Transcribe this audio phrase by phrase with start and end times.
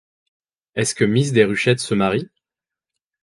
[0.73, 2.27] Est-ce que miss Déruchette se marie?